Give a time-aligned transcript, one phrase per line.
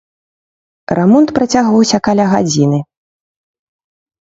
[0.99, 2.83] Рамонт працягваўся каля гадзіны.